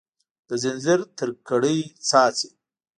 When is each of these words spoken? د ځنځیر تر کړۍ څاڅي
د 0.47 0.49
ځنځیر 0.63 0.99
تر 1.17 1.29
کړۍ 1.47 1.79
څاڅي 2.07 2.49